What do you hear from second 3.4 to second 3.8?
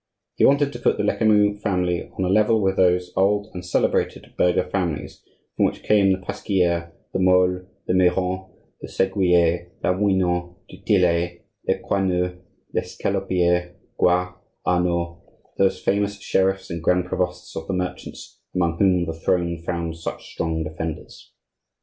and